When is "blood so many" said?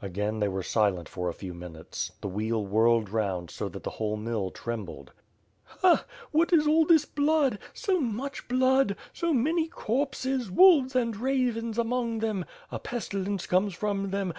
8.48-9.68